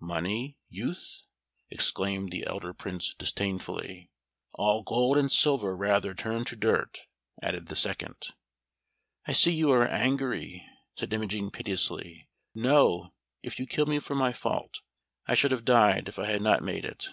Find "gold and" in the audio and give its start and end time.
4.82-5.30